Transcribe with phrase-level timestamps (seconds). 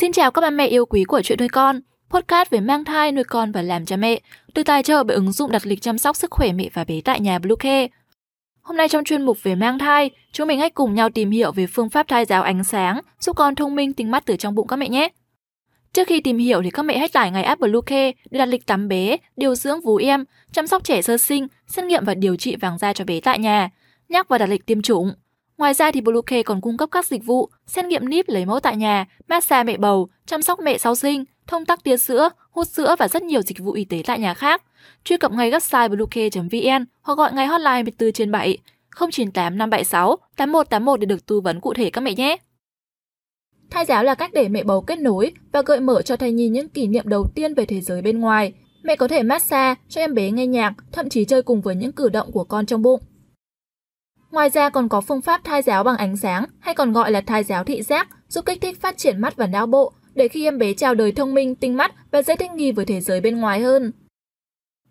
[0.00, 3.12] Xin chào các bà mẹ yêu quý của chuyện nuôi con, podcast về mang thai,
[3.12, 4.20] nuôi con và làm cha mẹ,
[4.54, 7.00] được tài trợ bởi ứng dụng đặt lịch chăm sóc sức khỏe mẹ và bé
[7.04, 7.88] tại nhà Bluecare.
[8.62, 11.52] Hôm nay trong chuyên mục về mang thai, chúng mình hãy cùng nhau tìm hiểu
[11.52, 14.54] về phương pháp thai giáo ánh sáng, giúp con thông minh tinh mắt từ trong
[14.54, 15.08] bụng các mẹ nhé.
[15.92, 18.66] Trước khi tìm hiểu thì các mẹ hãy tải ngay app Bluecare để đặt lịch
[18.66, 22.36] tắm bé, điều dưỡng vú em, chăm sóc trẻ sơ sinh, xét nghiệm và điều
[22.36, 23.70] trị vàng da cho bé tại nhà,
[24.08, 25.12] nhắc và đặt lịch tiêm chủng.
[25.58, 28.60] Ngoài ra thì Bluecare còn cung cấp các dịch vụ xét nghiệm níp lấy mẫu
[28.60, 32.68] tại nhà, massage mẹ bầu, chăm sóc mẹ sau sinh, thông tắc tia sữa, hút
[32.68, 34.62] sữa và rất nhiều dịch vụ y tế tại nhà khác.
[35.04, 38.58] Truy cập ngay website bluecare.vn hoặc gọi ngay hotline 24 trên 7
[39.00, 42.36] 098 576 8181 để được tư vấn cụ thể các mẹ nhé.
[43.70, 46.48] Thai giáo là cách để mẹ bầu kết nối và gợi mở cho thai nhi
[46.48, 48.52] những kỷ niệm đầu tiên về thế giới bên ngoài.
[48.82, 51.92] Mẹ có thể massage cho em bé nghe nhạc, thậm chí chơi cùng với những
[51.92, 53.00] cử động của con trong bụng.
[54.30, 57.20] Ngoài ra còn có phương pháp thai giáo bằng ánh sáng hay còn gọi là
[57.20, 60.44] thai giáo thị giác giúp kích thích phát triển mắt và não bộ để khi
[60.44, 63.20] em bé chào đời thông minh, tinh mắt và dễ thích nghi với thế giới
[63.20, 63.92] bên ngoài hơn.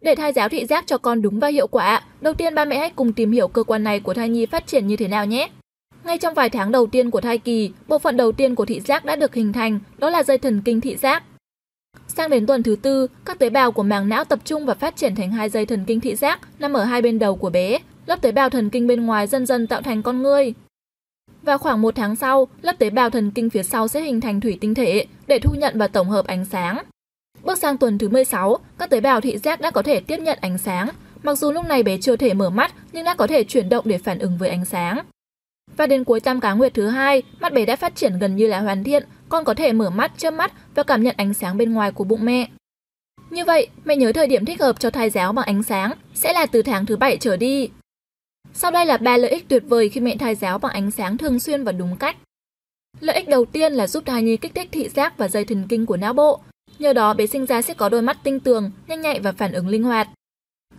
[0.00, 2.78] Để thai giáo thị giác cho con đúng và hiệu quả, đầu tiên ba mẹ
[2.78, 5.26] hãy cùng tìm hiểu cơ quan này của thai nhi phát triển như thế nào
[5.26, 5.50] nhé.
[6.04, 8.80] Ngay trong vài tháng đầu tiên của thai kỳ, bộ phận đầu tiên của thị
[8.80, 11.22] giác đã được hình thành, đó là dây thần kinh thị giác.
[12.08, 14.96] Sang đến tuần thứ tư, các tế bào của màng não tập trung và phát
[14.96, 17.78] triển thành hai dây thần kinh thị giác nằm ở hai bên đầu của bé,
[18.06, 20.54] lớp tế bào thần kinh bên ngoài dần dần tạo thành con người.
[21.42, 24.40] Và khoảng một tháng sau, lớp tế bào thần kinh phía sau sẽ hình thành
[24.40, 26.78] thủy tinh thể để thu nhận và tổng hợp ánh sáng.
[27.42, 30.38] Bước sang tuần thứ 16, các tế bào thị giác đã có thể tiếp nhận
[30.40, 30.88] ánh sáng.
[31.22, 33.84] Mặc dù lúc này bé chưa thể mở mắt nhưng đã có thể chuyển động
[33.88, 34.98] để phản ứng với ánh sáng.
[35.76, 38.46] Và đến cuối tam cá nguyệt thứ hai, mắt bé đã phát triển gần như
[38.46, 41.56] là hoàn thiện, con có thể mở mắt, chớp mắt và cảm nhận ánh sáng
[41.56, 42.48] bên ngoài của bụng mẹ.
[43.30, 46.32] Như vậy, mẹ nhớ thời điểm thích hợp cho thai giáo bằng ánh sáng sẽ
[46.32, 47.70] là từ tháng thứ bảy trở đi.
[48.56, 51.18] Sau đây là ba lợi ích tuyệt vời khi mẹ thai giáo bằng ánh sáng
[51.18, 52.16] thường xuyên và đúng cách.
[53.00, 55.66] Lợi ích đầu tiên là giúp thai nhi kích thích thị giác và dây thần
[55.68, 56.40] kinh của não bộ.
[56.78, 59.52] Nhờ đó bé sinh ra sẽ có đôi mắt tinh tường, nhanh nhạy và phản
[59.52, 60.08] ứng linh hoạt.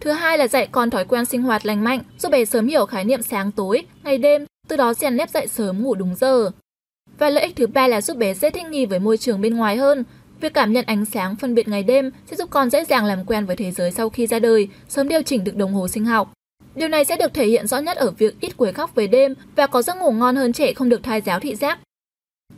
[0.00, 2.86] Thứ hai là dạy con thói quen sinh hoạt lành mạnh, giúp bé sớm hiểu
[2.86, 6.50] khái niệm sáng tối, ngày đêm, từ đó rèn nếp dậy sớm ngủ đúng giờ.
[7.18, 9.56] Và lợi ích thứ ba là giúp bé dễ thích nghi với môi trường bên
[9.56, 10.04] ngoài hơn.
[10.40, 13.24] Việc cảm nhận ánh sáng phân biệt ngày đêm sẽ giúp con dễ dàng làm
[13.24, 16.04] quen với thế giới sau khi ra đời, sớm điều chỉnh được đồng hồ sinh
[16.04, 16.32] học.
[16.80, 19.34] Điều này sẽ được thể hiện rõ nhất ở việc ít quấy khóc về đêm
[19.56, 21.78] và có giấc ngủ ngon hơn trẻ không được thai giáo thị giác.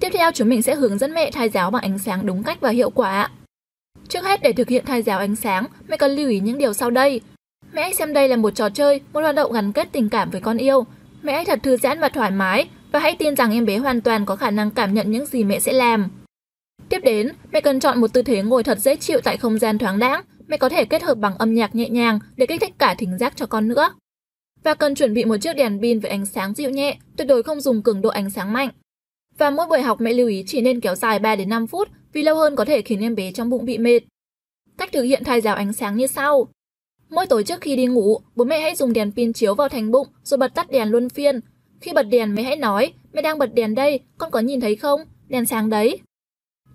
[0.01, 2.61] Tiếp theo chúng mình sẽ hướng dẫn mẹ thai giáo bằng ánh sáng đúng cách
[2.61, 3.31] và hiệu quả.
[4.09, 6.73] Trước hết để thực hiện thai giáo ánh sáng, mẹ cần lưu ý những điều
[6.73, 7.21] sau đây.
[7.73, 10.31] Mẹ hãy xem đây là một trò chơi, một hoạt động gắn kết tình cảm
[10.31, 10.87] với con yêu.
[11.23, 14.01] Mẹ hãy thật thư giãn và thoải mái và hãy tin rằng em bé hoàn
[14.01, 16.09] toàn có khả năng cảm nhận những gì mẹ sẽ làm.
[16.89, 19.79] Tiếp đến, mẹ cần chọn một tư thế ngồi thật dễ chịu tại không gian
[19.79, 20.23] thoáng đãng.
[20.47, 23.19] Mẹ có thể kết hợp bằng âm nhạc nhẹ nhàng để kích thích cả thính
[23.19, 23.95] giác cho con nữa.
[24.65, 27.43] Và cần chuẩn bị một chiếc đèn pin với ánh sáng dịu nhẹ, tuyệt đối
[27.43, 28.69] không dùng cường độ ánh sáng mạnh.
[29.39, 31.89] Và mỗi buổi học mẹ lưu ý chỉ nên kéo dài 3 đến 5 phút
[32.13, 34.01] vì lâu hơn có thể khiến em bé trong bụng bị mệt.
[34.79, 36.49] Cách thực hiện thay rào ánh sáng như sau.
[37.11, 39.91] Mỗi tối trước khi đi ngủ, bố mẹ hãy dùng đèn pin chiếu vào thành
[39.91, 41.41] bụng rồi bật tắt đèn luân phiên.
[41.81, 44.77] Khi bật đèn mẹ hãy nói, mẹ đang bật đèn đây, con có nhìn thấy
[44.77, 45.01] không?
[45.29, 45.99] Đèn sáng đấy.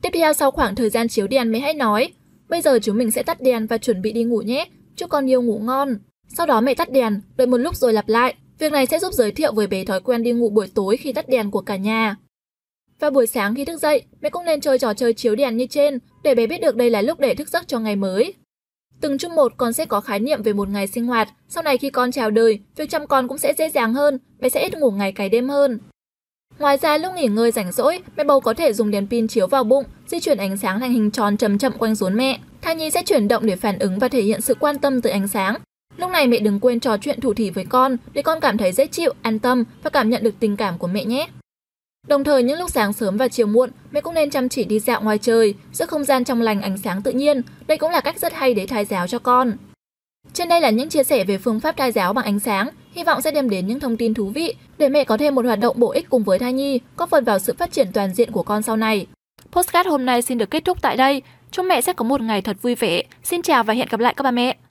[0.02, 2.14] Tiếp theo sau khoảng thời gian chiếu đèn mẹ hãy nói,
[2.50, 5.30] bây giờ chúng mình sẽ tắt đèn và chuẩn bị đi ngủ nhé, chúc con
[5.30, 5.98] yêu ngủ ngon.
[6.28, 8.36] Sau đó mẹ tắt đèn, đợi một lúc rồi lặp lại.
[8.60, 11.14] Việc này sẽ giúp giới thiệu với bé thói quen đi ngủ buổi tối khi
[11.14, 12.16] tắt đèn của cả nhà.
[13.00, 15.66] Và buổi sáng khi thức dậy, mẹ cũng nên chơi trò chơi chiếu đèn như
[15.66, 18.34] trên để bé biết được đây là lúc để thức giấc cho ngày mới.
[19.02, 21.78] Từng chung một con sẽ có khái niệm về một ngày sinh hoạt, sau này
[21.78, 24.78] khi con chào đời, việc chăm con cũng sẽ dễ dàng hơn, bé sẽ ít
[24.78, 25.80] ngủ ngày cái đêm hơn.
[26.60, 29.48] Ngoài ra lúc nghỉ ngơi rảnh rỗi, mẹ bầu có thể dùng đèn pin chiếu
[29.48, 32.40] vào bụng, di chuyển ánh sáng thành hình tròn chậm chậm quanh rốn mẹ.
[32.62, 35.10] Thai nhi sẽ chuyển động để phản ứng và thể hiện sự quan tâm từ
[35.10, 35.56] ánh sáng.
[35.98, 38.72] Lúc này mẹ đừng quên trò chuyện thủ thỉ với con để con cảm thấy
[38.72, 41.28] dễ chịu, an tâm và cảm nhận được tình cảm của mẹ nhé.
[42.08, 44.80] Đồng thời những lúc sáng sớm và chiều muộn, mẹ cũng nên chăm chỉ đi
[44.80, 47.42] dạo ngoài trời, giữa không gian trong lành ánh sáng tự nhiên.
[47.68, 49.52] Đây cũng là cách rất hay để thai giáo cho con.
[50.34, 53.04] Trên đây là những chia sẻ về phương pháp thai giáo bằng ánh sáng, hy
[53.04, 55.60] vọng sẽ đem đến những thông tin thú vị để mẹ có thêm một hoạt
[55.60, 58.32] động bổ ích cùng với thai nhi, góp phần vào sự phát triển toàn diện
[58.32, 59.08] của con sau này.
[59.52, 61.22] Postcard hôm nay xin được kết thúc tại đây.
[61.52, 63.04] Chúc mẹ sẽ có một ngày thật vui vẻ.
[63.24, 64.58] Xin chào và hẹn gặp lại các bà mẹ.